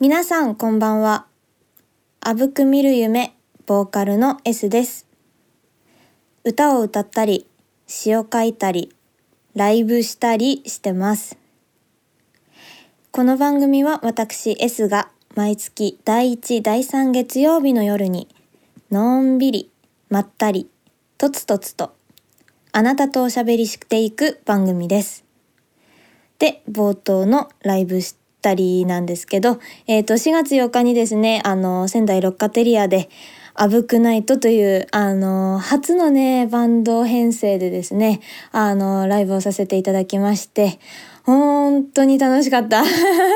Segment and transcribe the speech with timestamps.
[0.00, 1.26] 皆さんこんばんは。
[2.20, 3.34] あぶく見る夢、
[3.66, 5.08] ボーカルの S です。
[6.44, 7.48] 歌を歌ったり、
[7.88, 8.94] 詩を書いたり、
[9.56, 11.36] ライブしたりしてます。
[13.10, 18.28] この番組は私 S が毎月第1、第3月曜日の夜に、
[18.92, 19.70] のんびり、
[20.10, 20.70] まったり、
[21.16, 21.92] とつとつと、
[22.70, 25.24] あなたとおしゃべりしていく番組です。
[26.38, 33.08] で、冒頭のライブしたりなんですけど、えっ、と、4月8日にですね、あの、仙台ロッカテリアで、
[33.60, 38.20] あぶくナイトという、あの、初のね、バンド編成でですね、
[38.52, 40.78] あの、ライブをさせていただきまして、
[41.24, 42.84] 本当に楽しかった。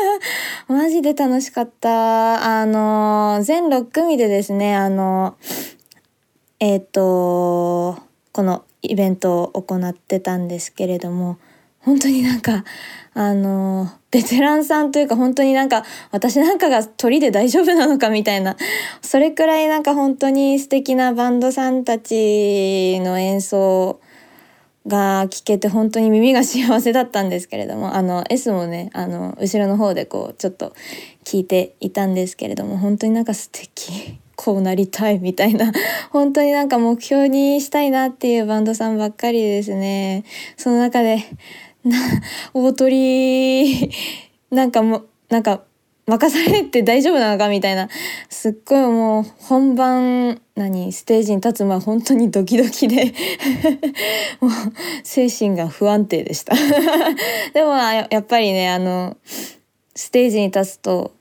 [0.68, 2.60] マジで楽しかった。
[2.60, 5.34] あの、全6組でですね、あの、
[6.60, 7.98] えっ、と、
[8.30, 11.38] このイベントを行ってたんですけれども、
[11.84, 12.64] 本当になんか、
[13.14, 18.56] あの、ベテランさんというか本当になんか私なんかが鳥で大丈夫なのかみたいな、
[19.00, 24.00] それくらいなんか本当に素敵なバンドさんたちの演奏
[24.86, 30.74] が聞けて本当に耳が幸せだったんですけれども、あの S もね、あの後ろの方でこうちょっと
[31.24, 34.20] 聞いていたんですけれども、本当になんか素敵。
[34.34, 35.72] こうなりたいみたいな
[36.10, 40.24] 本当になんか目標にしたいなっていうバンドさんばっかりですね
[40.56, 41.22] その中で
[42.54, 43.90] 大鳥
[44.50, 45.62] なんかもなんか
[46.06, 47.88] 任されて大丈夫なのかみたいな。
[48.28, 53.14] すっごいもう本番何ステージに立つ前本当にドキドキで。
[54.40, 54.50] もう
[55.04, 56.54] 精神が不安定でした。
[57.54, 59.16] でもやっぱりねあの
[59.94, 61.12] ステージに立つと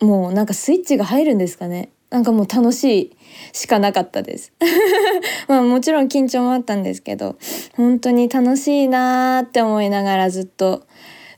[0.00, 1.88] もうなんかスイッチが入るんですかね。
[2.10, 3.16] なんかもう楽しい
[3.52, 4.52] しかなかったです。
[5.48, 7.36] まあもちろん緊張もあったんですけど
[7.74, 10.84] 本当に楽しいなーって思いながらずっと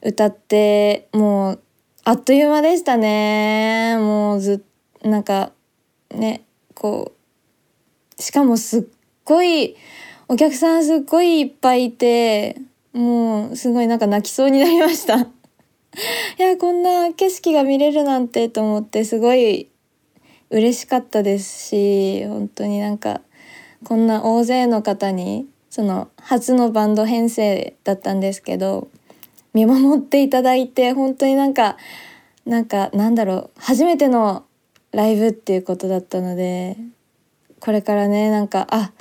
[0.03, 1.61] 歌ってもう
[2.05, 4.65] あっという間でしたねもうず
[5.03, 5.53] なんか
[6.15, 7.13] ねこ
[8.19, 8.85] うしかもすっ
[9.25, 9.77] ごい
[10.29, 12.61] お客さんすっごいいっぱいいて
[12.93, 15.19] もうすごいなんか泣きそうになりました。
[16.39, 19.69] いやこんな景色が見れるなんてと思ってすごい
[20.51, 23.21] 嬉しかったですし本当になんか
[23.85, 28.89] こんな大勢の方にその初のバンド編成だったんですけど
[29.55, 31.77] 見守っていただいて本当になんか
[32.47, 34.45] なんかなんだろう初めての
[34.93, 36.77] ライブっていうことだったので
[37.61, 38.93] これからねなんかあ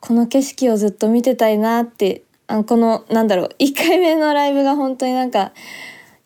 [0.00, 5.52] この景色をずっと見てたいなってあこのなんだろう1回目のライブが本当になんか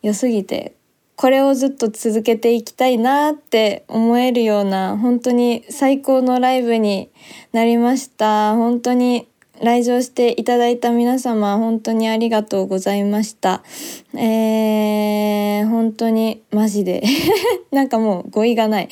[0.03, 0.76] 良すぎて
[1.17, 7.11] これをずっと続けていきたいなって思えるような本当に最高のライブに
[7.53, 8.55] なりました。
[8.55, 9.27] 本当に
[9.63, 13.63] 来場していただいた皆様本当にありがとうございました。
[14.15, 17.03] えー、本当にマジで。
[17.73, 18.89] なんかもう語彙がない。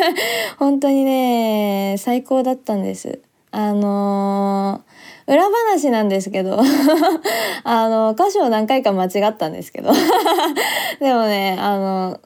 [0.58, 3.20] 本当にね最高だったんです。
[3.50, 4.97] あのー
[5.28, 6.58] 裏話なんですけど
[7.62, 9.92] あの歌詞を何回か間違ったんですけど。
[11.00, 12.18] でもねあの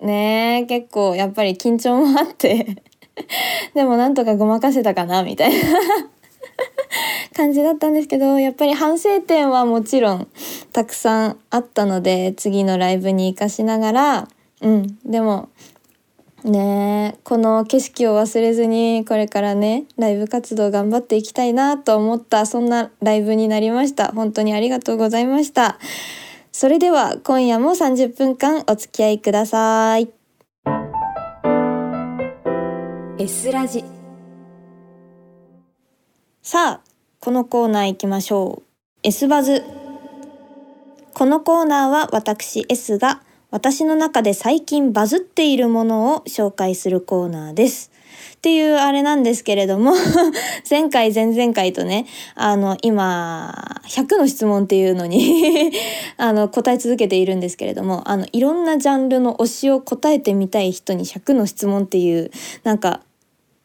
[0.00, 2.76] ね結構やっぱり緊張もあって。
[3.74, 5.56] でもなんとかごまかせたかなみたいな。
[7.34, 10.28] 感じだったんですけどやっぱり反省点はもちろん
[10.72, 14.28] たくさんあったので次のライブに生かしながら。
[14.60, 15.48] うんでも
[16.44, 24.08] ねこの景色を忘れずにこれからねライブ活動頑張っていきたいなと思ったそんなライブになりました。
[24.12, 25.78] 本当にありがとうございました。
[26.52, 30.10] それでは今夜も30分間お付き合いください。
[33.18, 33.84] S ラジ。
[36.42, 36.90] さあ
[37.20, 38.62] このコーナー行きましょう。
[39.02, 39.62] S バズ。
[41.12, 47.90] このコーナーは私 S が私の中で最近バズっているものを紹介するコーナーです。
[48.36, 49.92] っていうあれなんですけれども
[50.68, 55.72] 前回前々回とねあの今100の質問っていうのに
[56.16, 62.30] あの答え続けているんですけれどもあのいろんなジャンルの推しを答えてみたい人に100の質問っていう
[62.64, 63.00] なんか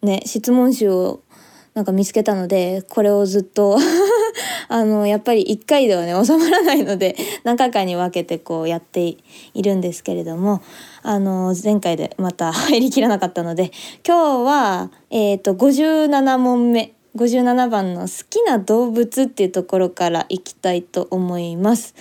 [0.01, 1.21] ね質問集を
[1.73, 3.77] なんか見つけたのでこれをずっと
[4.67, 9.15] あのやっぱり1回ではね収まらないので何回かに分けてこうやって
[9.53, 10.61] いるんですけれども
[11.03, 13.71] あの前回でまた 入りきらなかったので
[14.05, 21.95] 今日は、えー、と57問目57番の「好きな動物」っていうところからいきたいと思います。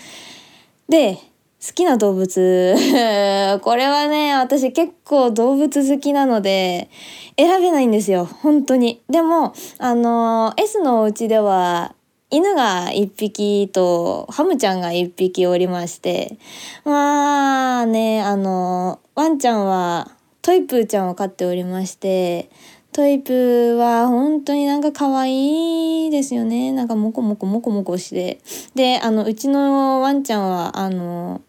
[0.89, 1.19] で
[1.67, 2.75] 好きな動物
[3.63, 6.91] これはね私結構動物好きなので
[7.39, 11.95] 選べないんですよ本当にでもあの S のお家では
[12.35, 16.37] 犬が1匹とハムちゃんが1匹おりまして
[16.85, 20.11] まあねあのワンちゃんは
[20.43, 22.51] トイプーちゃんを飼っておりまして
[22.91, 26.71] トイプーは本当になんか可愛いですよね。
[26.71, 28.39] なんかモコモコモコモコして。
[28.77, 31.41] であのうちのワンちゃんはあの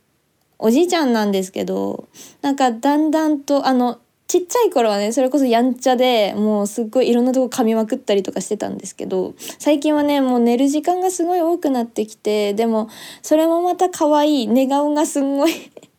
[0.58, 2.08] おじいちゃんなんですけど
[2.42, 4.00] なんかだんだんとあの
[4.36, 12.90] ちっちゃい頃はねそれこそやんちゃでもうすっごいいろんなとこ噛みまくったりとかしてたんですけど最近はねもう寝る時間がすごい多くなってきてでも
[13.22, 15.54] それもまた可愛い寝顔がすんごい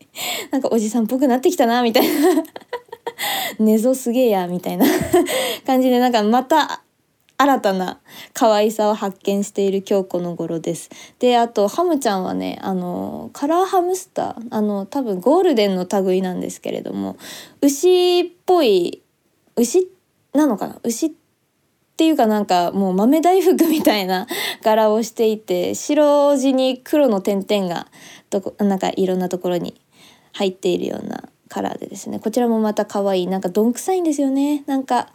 [0.53, 2.13] なんかおじさんっぽくなってきたなみたいな。
[3.59, 4.85] 寝相すげえやみたいな
[5.65, 6.83] 感じでなんかまた
[7.39, 8.01] 新たな
[8.33, 10.91] 可愛さを発見している今日この頃です。
[11.19, 17.17] であとハムちゃんはねあのカラーハムスターあの多分ゴールデンの類なんですけれども
[17.61, 19.03] 牛っぽい
[19.57, 19.91] 牛
[20.33, 20.81] なのかな？
[20.83, 21.11] 牛っ
[21.97, 24.27] ていうかなんかもう豆大福みたいな
[24.63, 27.87] 柄をしていて白地に黒の点々が
[28.31, 29.81] どこなんかいろんなところに
[30.33, 32.19] 入っているようなカラーでですね。
[32.19, 33.27] こちらもまた可愛い。
[33.27, 34.65] なんかどんくさいんですよね。
[34.67, 35.09] なんか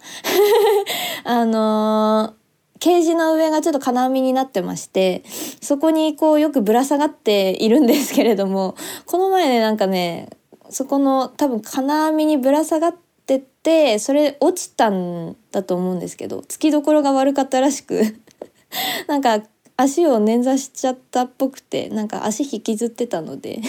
[1.23, 2.41] あのー、
[2.81, 5.21] ケージの上がちょっと金網になってまして
[5.61, 8.73] そこにこうよくぶら下がっているんですけれども
[9.05, 10.29] この前ねなんかね
[10.71, 12.95] そこの多分金網にぶら下がっ
[13.27, 18.01] てってそれ落ちたんだと思うんですけどつきどころが悪かったらしく
[19.07, 19.43] なんか
[19.77, 23.61] 足を捻挫しちゃったっぽくてなんか足引きずってたので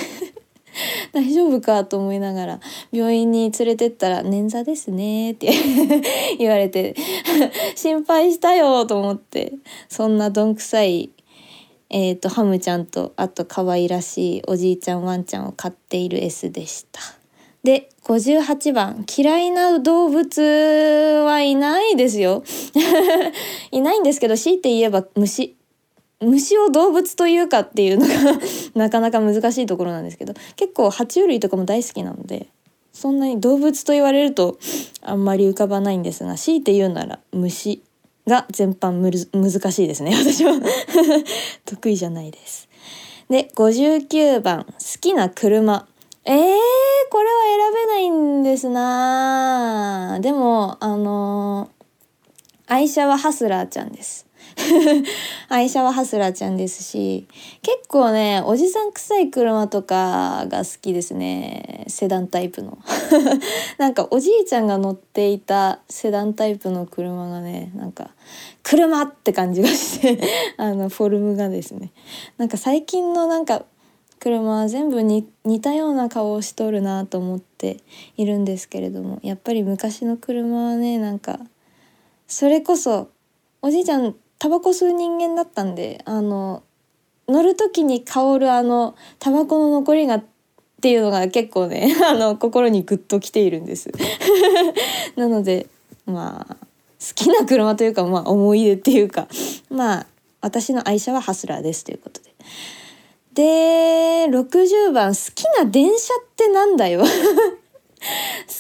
[1.13, 2.61] 大丈夫かと思いながら
[2.91, 5.51] 病院に連れてったら「捻挫ですね」って
[6.39, 6.95] 言われて
[7.75, 9.53] 心配したよと思って
[9.89, 11.11] そんなどんくさい、
[11.91, 17.01] えーと、ハムちゃんとあと可愛らしいおじいちゃんワンちゃんを飼っている S でした。
[17.65, 22.43] で58番嫌いな動物はいないですよ
[23.71, 25.55] いないんですけど強いて言えば虫
[26.23, 28.15] 虫を動物というかっていうのが
[28.75, 32.47] なかなか難しいところなんですけど結構爬虫類とかも大好きなので
[32.93, 34.59] そんなに動物と言われると
[35.03, 37.83] あんまり浮かばないんですが強いて言うなら虫
[38.27, 39.01] が全般
[39.33, 40.15] 難しいですね。
[40.17, 40.53] 私は。
[41.65, 42.69] 得意じゃないです。
[43.29, 45.87] で59番好きな車。
[46.25, 46.35] えー、
[47.11, 50.19] これは選べないんですな。
[50.21, 54.27] でもあのー、愛車はハスラーちゃんです。
[55.49, 57.27] 愛車はハスラーちゃんですし
[57.63, 62.79] 結構ねおじさん臭い車とかが好きですねセダンタイプの。
[63.79, 68.11] なんかおじいちゃんが乗っていたセダンタイプの車がねなんか
[68.63, 70.21] 車って感じがして
[70.57, 71.91] あのフォルムがですね。
[72.39, 73.65] なんか最近のなんか
[74.23, 77.79] 車は全部に似たような顔をしとるなと思って
[78.17, 81.41] いるんですけれどもやっぱり昔の車はねなんか
[82.29, 83.09] それこそ
[83.63, 86.65] おじいちゃんタバコ吸う人間だったんであの
[87.29, 90.25] 乗る時に香るあのタバコの残りがっ
[90.81, 93.93] ていうのが結構ね あの心にグッときているんです
[95.15, 95.69] なので
[96.07, 99.29] まあ好きな車というかまあ思い出っていうか
[99.71, 100.07] まあ
[100.41, 102.33] 私の愛車はハスラーですということで。
[103.35, 107.07] で60番好きな電車ってなんだよ 好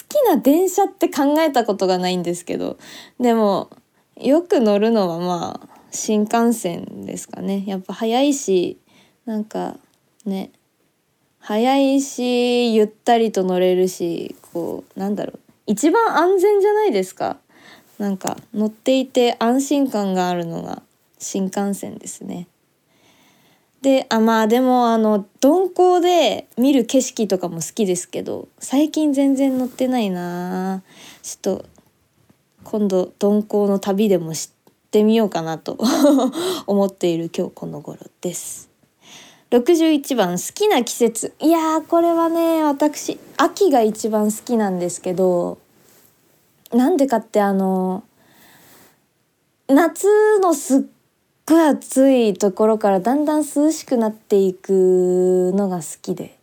[0.08, 2.78] きな電車って考えたことがないんですけど
[3.18, 3.68] でも
[4.20, 7.64] よく乗るのはまあ新幹線ですかね。
[7.66, 8.78] やっぱ早いし
[9.24, 9.76] なんか
[10.24, 10.50] ね
[11.38, 15.38] 早いしゆったりと乗れるしこうなんだろう。
[15.66, 17.38] 一番安全じゃないですか。
[17.98, 20.82] なんか乗っていて安心感があるのが
[21.18, 22.48] 新幹線ですね。
[23.82, 30.82] であまあでもあの鈍行で見る景色とかも好きですけど最近全然乗ってないな
[31.22, 31.64] ちょっと
[32.62, 34.50] 今度鈍行の旅でも知
[34.92, 35.78] ってみようかなと
[36.68, 38.68] 思っている今日この頃です。
[39.50, 45.58] 61番好きな季節いやーこれはね私秋が一番好きなんですけど
[46.72, 48.02] なんでかってあの
[49.68, 50.06] 夏
[50.40, 50.82] のすっ
[51.46, 56.38] ごい暑いところからだんだん涼しくなっていくのが好きで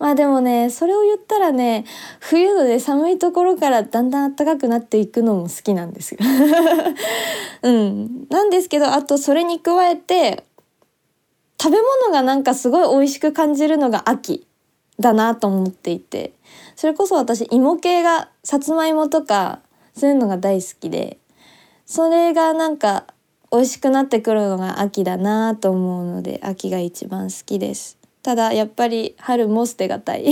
[0.00, 1.84] まあでもねそれを言ったらね
[2.20, 6.20] 冬のね寒いところからだんだん暖かくなっていくのも好きなんですよ。
[7.62, 10.44] うん、なんですけどあとそれに加えて
[11.60, 14.46] 食べ物がなんかすごい美味しく感じるのが秋
[14.98, 16.32] だなと思っていて
[16.76, 19.60] それこそ私芋系がさつまいもとか
[19.94, 21.18] そういうのが大好きで
[21.84, 23.04] それがなんか
[23.52, 27.99] 美味しくなってくるのが秋だなと思うので秋が一番好きです。
[28.22, 30.26] ただやっぱり春も捨てがたい。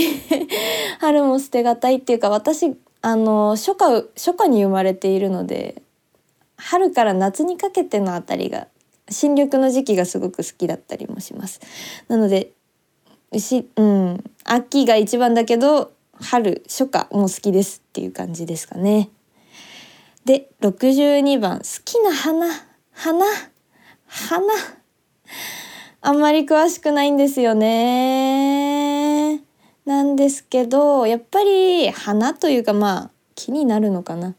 [1.00, 5.82] 春も捨てがたいっていうか私あの初夏初夏に生まれているので
[6.56, 8.66] 春から夏にかけてのあたりが
[9.08, 11.60] 新緑の時期がすごく好きだったりもします。
[12.08, 12.52] なので
[13.36, 19.10] しうん秋が一番だけど春初夏も好きですっていう感じですかね。
[20.24, 22.48] で62番好きな花
[22.92, 23.24] 花
[24.06, 24.44] 花。
[26.00, 29.42] あんまり詳しくないんですよね。
[29.84, 34.34] なんですけどやっぱり花というかまあ気になるのかな。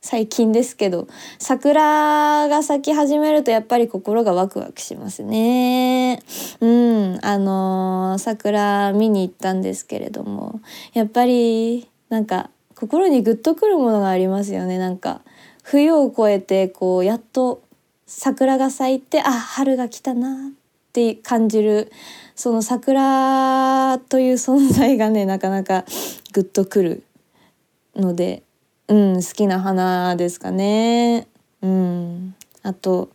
[0.00, 1.08] 最近ですけど
[1.38, 6.22] 桜が咲き始めるとやっぱり心がワクワクしますね。
[6.60, 10.60] うんあのー、桜見に行ったんですけれども
[10.92, 14.78] やっぱりなんか心にグッとくるものがありますよね。
[14.78, 15.22] なんか
[15.62, 17.62] 冬を越えてこうやっと
[18.06, 20.63] 桜が咲いてあ春が来たなっ
[20.94, 21.90] って感じる。
[22.36, 25.84] その桜という存在がねなかなか
[26.32, 27.02] グッとくる
[27.96, 28.42] ので
[28.86, 31.26] うん好きな花ですかね。
[31.62, 32.36] うん。
[32.62, 33.10] あと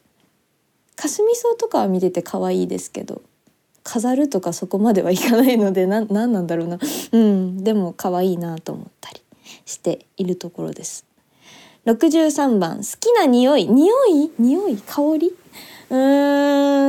[0.97, 3.21] かすみ草とかは見てて可愛いですけど
[3.83, 6.79] 飾るとかそこまではいかないのでな何なんだろうな。
[7.13, 7.63] うん。
[7.63, 9.21] でも可愛いなと思ったり
[9.65, 11.05] しているところです。
[11.85, 13.67] 63番好きな匂い。
[13.69, 14.31] 匂い？
[14.37, 14.77] 匂い？
[14.85, 15.33] 香り？
[15.89, 15.95] う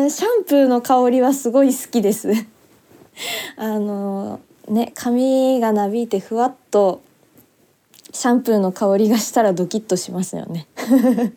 [0.07, 2.30] んシャンプーの香りはすごい好きです。
[3.57, 7.00] あのね髪がなびいてふわっと
[8.12, 10.66] シャンプーの香りがしたらドキッとしますよね。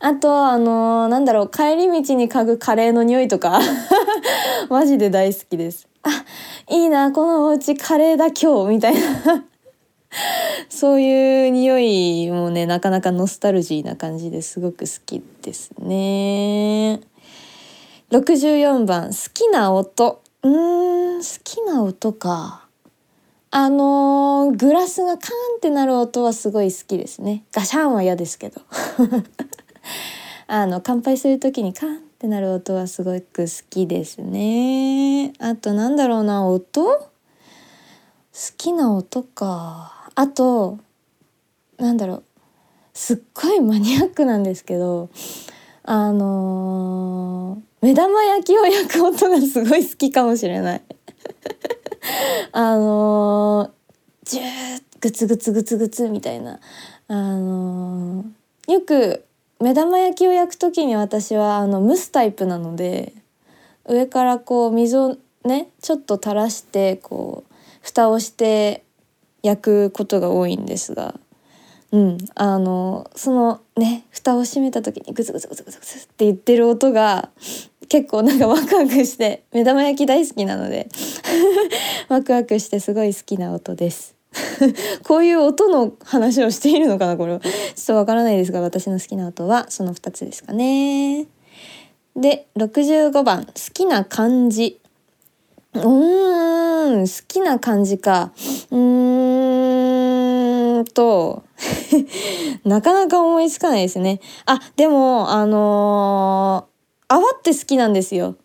[0.00, 3.60] あとあのー、なんだろう帰り道に嗅ぐカレーの匂いとか
[4.70, 5.86] マジで大好きです。
[6.02, 6.10] あ
[6.70, 9.44] いいなこのお家カレーだ今日みたいな。
[10.68, 17.00] そういう匂いもねなかなかノスタルジーな感じですごく好きですね。
[18.10, 20.22] 64番好きな音。
[20.42, 22.64] うーん好きな音か。
[23.50, 27.44] あのー、グラスがカーンってなる音はすごい好きですね。
[27.52, 28.60] ガシャンは嫌ですけど。
[30.48, 35.32] あの乾杯する時にカーンってなる音はすごく好きですね。
[35.38, 36.84] あとなんだろうな音？
[36.84, 37.08] 好
[38.56, 39.97] きな音か。
[40.18, 40.80] あと
[41.78, 42.24] なんだろう。
[42.92, 45.10] すっごいマニアックなんですけど
[45.84, 50.82] あのー、目玉焼きを焼く音がすごい好きかもしれない。
[52.50, 56.58] あのー、ジューグツグツグツグツみたいな。
[57.06, 59.24] あのー、よく
[59.60, 63.12] 目玉焼きを焼く時に私はあの蒸すタイプなので
[63.86, 68.82] 上からこう水をねちょっと垂らしてこう蓋をして
[69.48, 71.14] 焼くことが多いんですが、
[71.90, 77.30] うん、あのそのね蓋を閉めた時にグツグツグツグツグツって言ってる音が
[77.88, 80.88] 結構なんかワクワクして目玉焼き大好きなので
[82.08, 84.14] ワクワクしてすごい好きな音です。
[85.04, 91.26] こういう音の話をしているのかなこれちょっとわからないですが私の好きな音はその2つですかね。
[92.14, 94.80] で65番好きな漢字。
[95.82, 98.32] うーん好きな漢字か。
[98.70, 101.42] うーんと
[102.64, 104.20] なかなか思いつかないですね。
[104.46, 106.68] あでもあのー
[107.10, 108.36] 泡って好きなんですよ。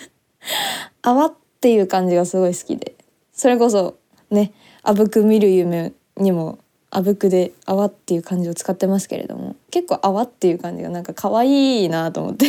[1.02, 2.94] 泡っていう感じがすごい好きで。
[3.34, 3.96] それこそ
[4.30, 4.52] ね
[4.82, 6.58] あぶく見る夢にも
[6.90, 12.46] あぶくで泡っていう漢字を使ってますけれども結構泡っていう感じがなんか可愛いなと思って。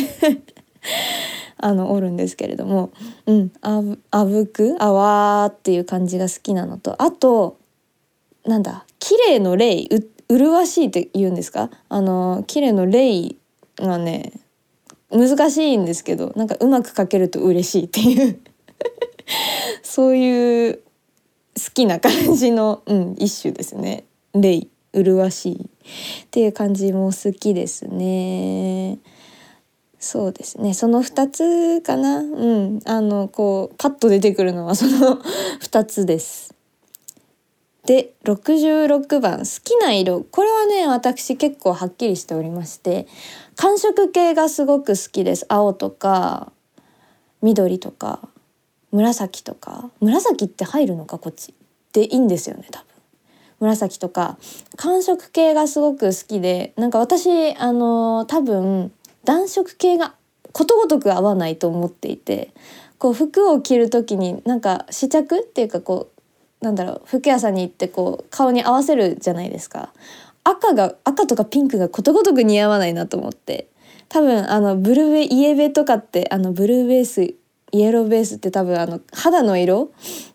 [1.56, 2.92] あのおるんですけれども
[3.26, 7.58] うんあぶあぶく泡っていう感じが好きなのとあと
[8.44, 9.84] なんだ綺麗の霊
[10.28, 11.70] う麗しいって言うんですか？
[11.88, 13.36] あの綺麗の霊
[13.76, 14.32] がね
[15.10, 18.40] 難しいんですけどなんかうまく書けると嬉しいっていう
[19.82, 20.82] そういう好
[21.72, 24.04] きな感じの、うん、一種ですね。
[24.34, 28.98] レイ麗しいっていう感じも好きですね。
[30.04, 30.74] そうですね。
[30.74, 32.18] その2つかな。
[32.18, 32.80] うん。
[32.84, 35.18] あのこうパッと出てくるのはその
[35.64, 36.52] 2つです。
[37.86, 40.20] で66番好きな色。
[40.30, 43.06] これはね私結構はっきりしておりまして
[43.56, 45.46] 寒色系がすごく好きです。
[45.48, 46.52] 青とか
[47.40, 48.28] 緑とか
[48.92, 49.90] 紫とか。
[50.00, 51.54] 紫って入るのかこっち。
[51.94, 52.86] でいいんですよね多分。
[53.60, 54.36] 紫とか。
[54.76, 58.92] 寒色系がすごく好きでなんか私あの多分
[59.24, 60.14] 暖色系が
[60.52, 62.52] ことごとく合わないと思っていて
[62.98, 66.10] こう服を着る時になんか試着っていうかこ
[66.60, 69.92] うなんだろう服屋さんに行ってこう顔に合わせるじゃないですか。
[70.44, 73.68] 赤が赤とかピンクがことごとく似合わないなと思って。
[74.08, 77.34] 多分あのブルーベイエベとかってあのブルーベース
[77.74, 79.92] イエローベースって多分あの肌の色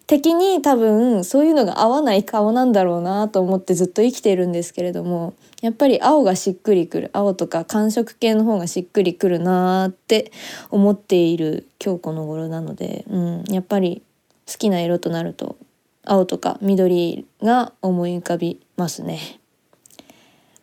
[0.07, 10.33] 的に多分そういうのが合わない顔なんだろうなと思ってずっと生きてるんですけれどもやっぱり青がしっくりくる青とか寒色系の方がしっくりくるなって
[10.69, 14.03] 思っている今日この頃なので、うん、やっぱり
[14.45, 15.55] 好きな色となると
[16.03, 19.39] 青とか緑が思い浮かびますね。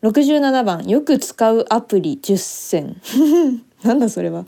[0.03, 3.01] 67番よく使うアプリ10選
[3.83, 4.45] なんだそれは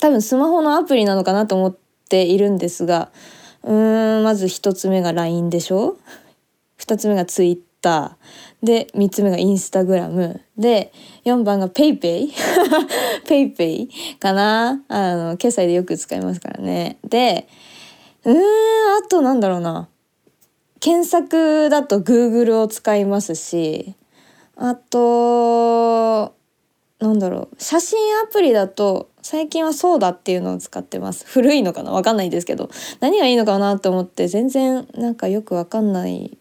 [0.00, 1.76] 多分スマホのアプリなのかなと思っ
[2.08, 3.10] ているんですが
[3.64, 5.96] うーんまず1つ目が LINE でしょ
[6.78, 8.16] ？2つ目が Twitter
[8.62, 10.92] で3つ目が Instagram で
[11.24, 12.30] 4番が PayPay
[13.26, 13.88] PayPay
[14.18, 14.82] かな？
[14.88, 16.98] あの決済でよく使いますからね。
[17.04, 17.48] で
[18.24, 19.88] うーんあとなんだろうな。
[20.80, 23.94] 検索だと Google を使いますし
[24.56, 26.34] あと
[27.00, 27.56] なんだろう。
[27.58, 31.26] 写真アプリだと最近はそうだっていうのを使ってます。
[31.26, 31.92] 古いのかな？
[31.92, 32.70] わかんないんですけど。
[33.00, 36.38] 何がいいのかなと思って全然なんかよくわかんない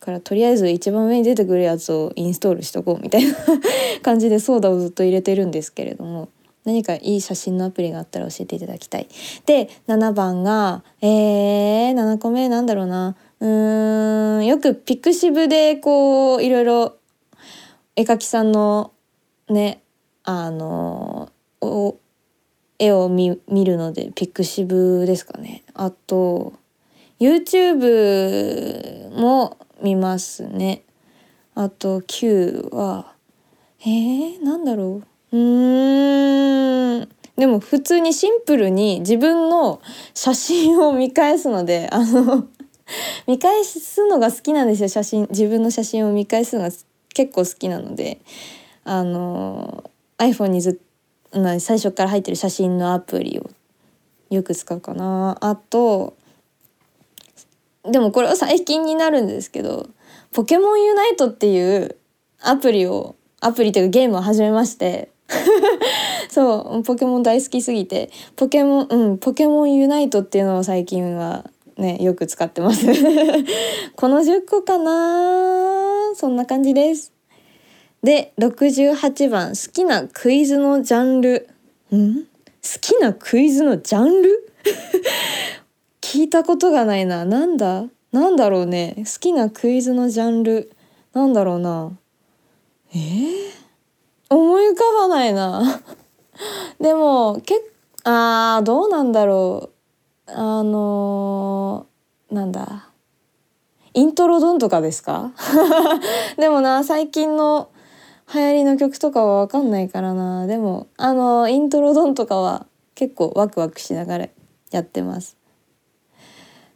[0.00, 3.36] からとりあえず一番上に出てくるやつをインストールしとこうみたいな
[4.02, 6.28] 感じで SODA をずっと入れてるんですけれども。
[6.64, 9.06] 何かいい写真のアプリがあったら教えていただきたい。
[9.46, 13.14] で7番がえー、7個目なんだろうな。
[13.38, 16.96] うーんよく pixiv でこういろいろ
[17.94, 18.92] 絵描きさんの
[19.48, 19.82] ね
[20.24, 21.30] あの
[22.78, 25.64] 絵を見るので pixiv ですかね。
[25.74, 26.54] あと
[27.20, 30.82] YouTube も見ますね。
[31.54, 33.14] あと9は
[33.80, 35.36] えー、なんだろう。
[35.36, 37.08] うーん。
[37.36, 39.80] でも普通にシンプルに自分の
[40.12, 42.48] 写真を見返すので あの
[43.28, 45.28] 見返すのが好きなんですよ写真。
[45.30, 46.70] 自分の写真を見返すのが
[47.14, 48.20] 結構好きなので
[48.84, 49.84] あの
[50.18, 50.87] iPhone にずっと
[51.32, 53.50] 最初から入ってる写真のアプリを
[54.30, 55.36] よく使うかな。
[55.40, 56.16] あと
[57.84, 59.88] でもこれは最近になるんですけど
[60.32, 61.96] ポケモンユナイトっていう
[62.40, 65.10] アプリをアプリというかゲームを始めまして
[66.28, 71.44] そうポケモン大好きすぎてポケモンうんポケモンユナイトっていうのを最近は
[71.76, 72.86] ねよく使ってます。
[73.96, 77.17] この10個かなそんな感じです。
[78.02, 81.48] で68番好きなクイズのジャンル。
[81.94, 82.14] ん？
[82.14, 82.24] 好
[82.80, 84.52] きなクイズのジャンル？
[86.00, 87.24] 聞いたことがないな。
[87.24, 87.84] なんだ？
[88.12, 88.94] なんだろうね。
[88.98, 90.70] 好きなクイズのジャンル。
[91.12, 91.90] なんだろうな。
[92.94, 92.96] え？
[92.96, 93.50] ー、
[94.30, 95.80] 思い浮かばないな。
[96.80, 97.60] でもけ
[98.04, 99.70] あーどうなんだろ
[100.28, 100.30] う。
[100.30, 102.90] あのー、なんだ？
[103.94, 105.32] イントロドンとかですか？
[106.38, 107.70] でもな最近の
[108.32, 110.46] 流行りの曲とかは分かんないからな。
[110.46, 114.28] でもあのイントロドンとかは結構ワクワクしながら
[114.70, 115.36] やってます。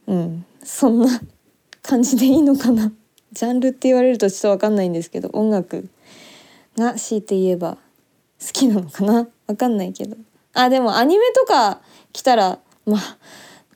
[0.07, 0.47] うん。
[0.62, 1.21] そんな
[1.83, 2.93] 感じでいいのかな。
[3.33, 5.88] ジャンルって言われるとちょっと分かんないんですけど音楽
[6.77, 7.77] が強いて言えば
[8.41, 9.29] 好きなのかな。
[9.47, 10.17] 分かんないけど。
[10.55, 11.81] あでもアニメとか
[12.12, 13.19] 来たらまあ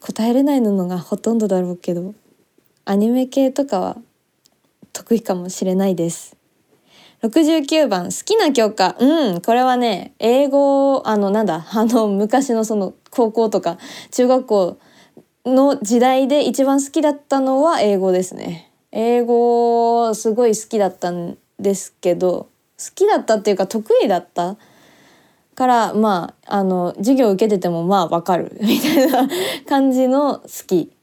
[0.00, 2.14] 答えれないのがほとんどだろうけど
[2.84, 3.96] アニメ系とかは
[4.92, 6.35] 得意かもしれないです。
[7.28, 8.96] 69番好きな教科。
[8.98, 13.78] うんこれはね英語あのなんだあの昔のその高校とか
[14.10, 14.78] 中学校
[15.44, 18.70] の時代で一番好きだったのは英語ですね。
[18.92, 24.56] 英語すごい好きだったんですけど好きだったっていうか得意だった？
[25.54, 28.56] からまああの授業受けててもまあわかる。
[28.60, 29.28] みたいな
[29.68, 30.95] 感じの好き。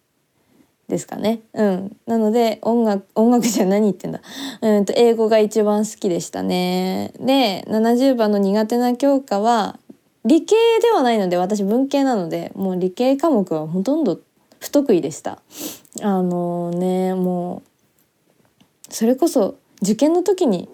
[0.94, 1.42] ですかね。
[1.54, 4.22] うん、なので音楽音楽じゃ何言ってんだ、
[4.62, 7.12] うんと英語が一番好きでしたね。
[7.20, 9.80] で70番の苦手な教科は
[10.24, 14.20] 理系ではないので私文系なのでもう理系科目はほとんど
[14.60, 15.42] 不得意でした。
[16.02, 17.64] あのねも
[18.90, 20.70] うそれこそ受験の時に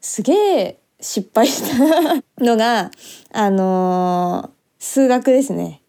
[0.00, 2.90] すげえ失敗したのが
[3.32, 5.80] あのー、数学ですね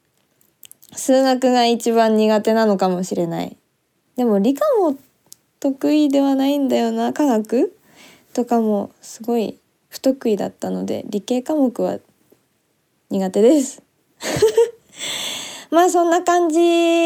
[0.97, 3.55] 数学が一番苦手なのかもしれない。
[4.17, 4.97] でも理科も
[5.59, 7.75] 得意ではないんだよな科学
[8.33, 9.57] とかもすごい
[9.89, 11.99] 不得意だったので理系科目は
[13.09, 13.83] 苦手です。
[15.69, 16.59] まあそんな感じ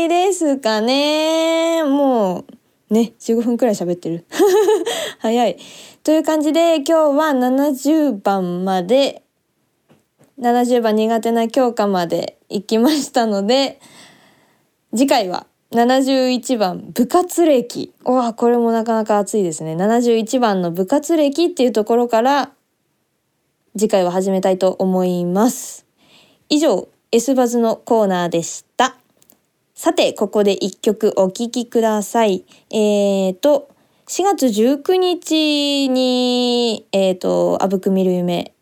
[0.08, 1.84] ですかね。
[1.84, 2.46] も
[2.90, 4.26] うね15分くらい喋ってる。
[5.20, 5.58] 早い。
[6.04, 9.22] という感じで今日は70番まで
[10.42, 13.80] 70番苦手な教科まで行きましたので
[14.92, 17.94] 次回は71番部活歴。
[18.04, 19.76] わこれもなかなか熱いですね。
[19.76, 22.52] 71番の部活歴っていうところから
[23.78, 25.86] 次回は始めたいと思います。
[26.50, 28.98] 以上 S バズのコーナーでした。
[29.74, 32.44] さてここで一曲お聴きください。
[32.70, 33.70] えーと
[34.08, 38.54] 4月19日にえーと「あぶく見る夢」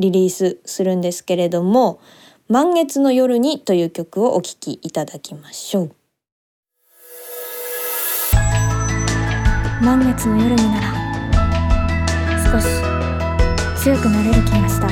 [0.00, 2.00] リリースするんですけれども
[2.48, 5.92] 「満月の夜に」という曲をお聴きいただきましょう。
[9.82, 10.90] 満月の夜になら
[12.52, 12.66] 少し
[13.82, 14.88] 強くなれる気がした。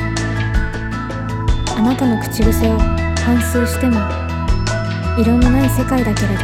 [1.79, 2.77] あなたの口癖を
[3.23, 3.99] 反芻しても
[5.17, 6.43] 色のない世界だけれど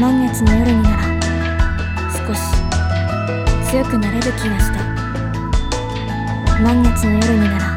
[0.00, 1.02] 満月の夜になら
[2.26, 2.40] 少し
[3.70, 4.83] 強くなれる気がした。
[6.62, 7.76] 満月の夜になら。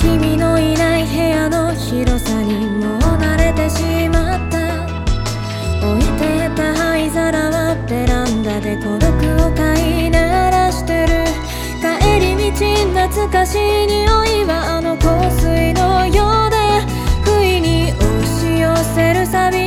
[0.00, 4.84] 君のいない部屋の広さにもう慣れてしまった。
[5.86, 9.08] 置いてた灰皿はベランダで孤独
[9.46, 9.74] を飼
[10.06, 11.24] いならしてる。
[11.80, 12.52] 帰り道
[13.08, 16.56] 懐かしい匂いはあの香水のようで。
[17.24, 19.57] 不意に押し寄せる寂し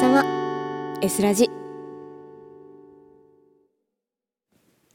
[0.00, 0.22] 様
[1.02, 1.50] S ラジ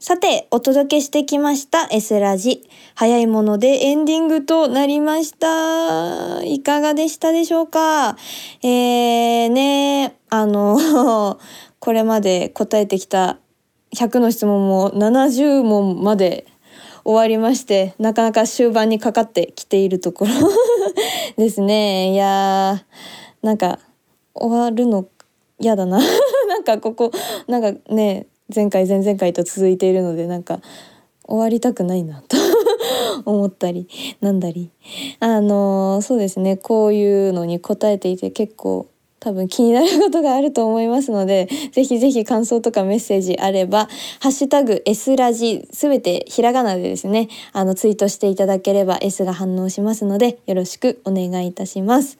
[0.00, 2.66] さて、お届けしてきました S ラジ。
[2.94, 6.42] 早いものでエンディングとなりました。
[6.42, 8.16] いかがでしたでしょうか？
[8.62, 10.78] えー、ね、あの、
[11.80, 13.36] これまで答えてきた
[13.94, 16.46] 100の質問も70問まで
[17.04, 20.32] 終わりまして、なかなか終盤にかかってきているところ
[21.36, 22.12] ですね。
[22.12, 23.80] いやー、なんか、
[24.34, 25.06] 終わるの
[25.58, 25.98] 嫌だな。
[26.48, 27.10] なんかここ、
[27.46, 30.60] なんかね、前回前々回と続いているので、なんか
[31.26, 32.36] 終わりたくないなと
[33.24, 33.88] 思ったり、
[34.20, 34.70] なんだり。
[35.20, 38.86] あのそうですね、こういうのに答えていて結構
[39.20, 43.88] 多分気になることがあると思いますので、ぜひぜひ感想とかメッセージあれば、
[44.20, 52.18] ハッシュタグ S ラジ、すべてひらがなでですね、あのツイートしていただければ S が反応しますので、よろしくお願いいたします。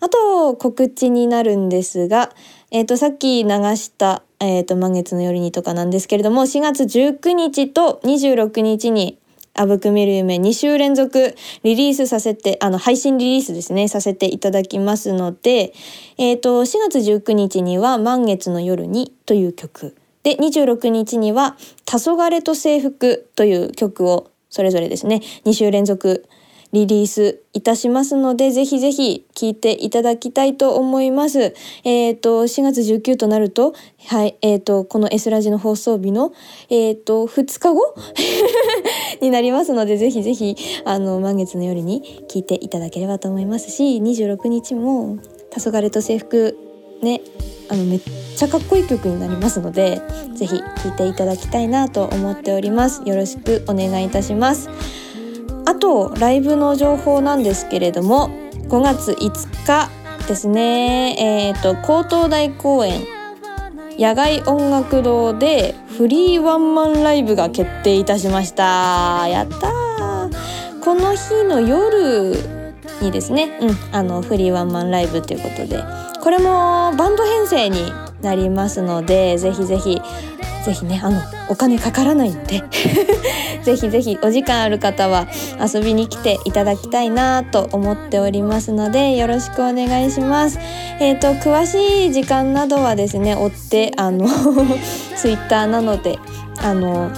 [0.00, 2.30] あと告知になるんですが、
[2.70, 9.18] えっ、とさっき流したえっ、と満月の夜にとかなんですけれども、4月19日と26日に
[9.54, 11.34] あぶく見る夢2週連続
[11.64, 15.72] リリースさせて、あの配信リリースですね、させていただきますので、
[16.16, 19.96] えっ、と4月19日には満月の夜にという曲。
[20.22, 26.24] で、26日には黄昏と制服という曲をそれぞれですね、2週連続
[26.72, 31.54] リリースいたしますので、ぜひぜひ聴いていただきたいと思います。
[31.84, 33.74] えっ、と、4月19となると、
[34.06, 36.32] はい、えっ、と、この S ラジの放送日の、
[36.68, 37.94] えっ、と、2日後？
[39.20, 45.18] になりますのでぜひぜひあの満月の夜に聞いていただければと思いますし26日も
[45.50, 46.56] 「黄昏と制服」
[47.02, 47.20] ね
[47.68, 48.00] あのめっ
[48.36, 50.00] ちゃかっこいい曲になりますので
[50.34, 53.02] ぜひ聴いていただきたいなと思っております。
[53.04, 54.68] よろしくお願いいたします。
[55.68, 58.30] あとライブの情報なんですけれども
[58.68, 59.90] 5月5日
[60.26, 61.14] ですね。
[61.18, 63.06] えっ、ー、と高等大公園
[63.98, 69.28] 野外音楽堂でフリーワンマンライブが決定いたしました。
[69.28, 69.70] やった
[70.82, 72.32] この日の夜
[73.02, 75.84] にですね、うん、あのフリーワンマンライブということで
[76.22, 80.00] これもバンド編成になりますのでぜひぜひ
[80.68, 82.62] ぜひねあのお金かからないので
[83.64, 85.26] ぜひぜひお時間ある方は
[85.58, 90.58] 遊びに来ていただきたいなと思っておりますのでよろしくお願いします。
[91.00, 94.28] えっ、ー、と詳しい時間などはですね追ってあの
[95.16, 96.18] ツイッターなので
[96.62, 97.10] あの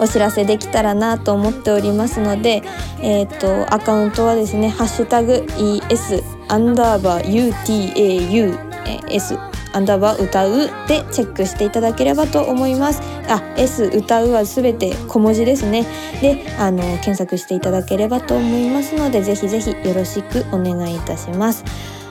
[0.00, 2.64] お知らせできたらなと思っておりますので、
[3.00, 9.38] えっ、ー、とアカウントはですね「ハッシュタグ #ES アンダーバー UTAUS」
[9.72, 10.70] アンダーバー歌う？
[10.86, 13.00] でチェックしていただければと思います。
[13.28, 15.86] あ S 歌うはすべて小文字ですね。
[16.20, 21.64] であの検索していただければと思いますのでぜひぜひよろしくお願いいたします。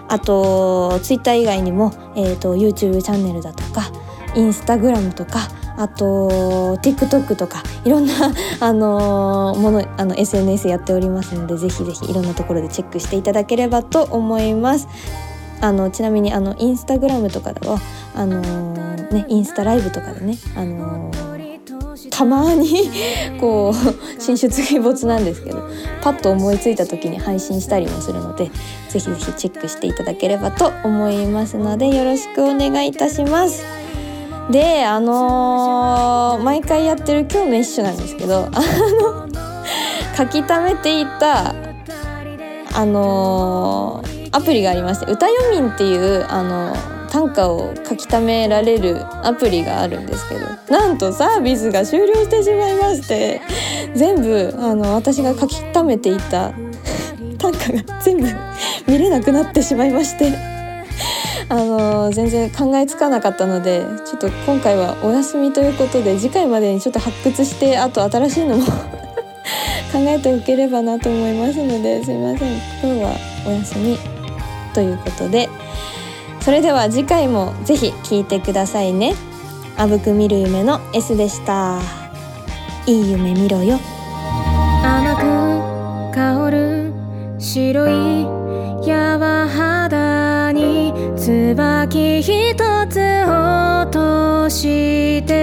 [0.07, 3.91] あと Twitter 以外にも、えーと、YouTube チャンネルだとか
[4.35, 5.47] Instagram とか
[5.77, 8.13] あと TikTok とかいろんな
[8.59, 14.87] あのものあの SNS やっておりますのでぜひぜひいろんなところでチェックしていただければと思います。
[15.61, 17.79] あのちなみにあのインスタグラムとかでは
[18.15, 22.89] あのー、ねインスタライブとかでねあのー、たまに
[23.39, 25.69] こう進出鬼没なんですけど
[26.01, 28.45] パッと思いついた時に配信したりもするので
[28.89, 33.63] ぜひぜひチェックしていただければと思いますのでよろしくお願いいたします。
[34.49, 39.27] であのー、毎回やってる今日の一種なんですけどあの
[40.17, 41.53] 書き溜めていた
[42.73, 46.75] あのーアプリがありまして歌よみんっていうあの
[47.09, 53.41] 短歌を書き溜められるアプリがあるんですけどなんとサービスが終了してしまいまして
[53.93, 56.53] 全部あの私が書き溜めていた
[57.37, 58.27] 短歌が全部
[58.87, 60.31] 見れなくなってしまいまして
[61.49, 68.65] あの全然考えつかなかったのでちょっと今回はお休みということで次回までにちょっと発掘してあと新しいのも
[69.91, 72.53] 考えておければなと思いますのですいません。
[72.81, 73.11] 今日は
[73.45, 74.20] お休み。
[74.73, 75.49] ということで
[76.41, 79.13] それでは次回もぜひ聞いてくださいね。
[79.77, 81.79] あぶく見る夢の S でした。
[82.87, 83.79] いい夢見ろよ。
[84.83, 86.93] 甘く香る
[87.37, 88.25] 白い
[88.83, 92.55] 柔肌に椿一
[92.89, 95.40] つ落として